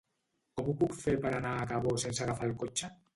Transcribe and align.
Com 0.61 0.69
ho 0.69 0.73
puc 0.83 0.95
fer 1.01 1.13
per 1.25 1.33
anar 1.39 1.51
a 1.57 1.67
Cabó 1.73 1.93
sense 2.05 2.25
agafar 2.27 2.49
el 2.49 2.55
cotxe? 2.65 2.91